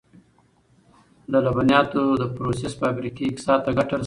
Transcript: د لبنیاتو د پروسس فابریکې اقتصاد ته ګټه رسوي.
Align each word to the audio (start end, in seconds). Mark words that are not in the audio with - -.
د 1.31 1.33
لبنیاتو 1.45 2.01
د 2.21 2.23
پروسس 2.35 2.73
فابریکې 2.81 3.23
اقتصاد 3.27 3.59
ته 3.65 3.71
ګټه 3.77 3.93
رسوي. 3.95 3.99